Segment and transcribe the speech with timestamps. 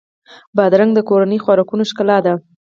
[0.55, 2.33] بادرنګ د کورنیو خوراکونو ښکلا ده.